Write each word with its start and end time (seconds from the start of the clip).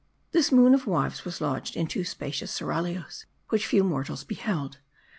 This 0.31 0.51
Moon 0.51 0.73
of 0.73 0.87
"wives 0.87 1.25
was 1.25 1.41
lodged 1.41 1.75
in 1.75 1.85
two 1.85 2.03
spacious 2.03 2.49
seraglios, 2.51 3.27
which 3.49 3.67
few 3.67 3.83
mortals 3.83 4.23
beheld. 4.23 4.79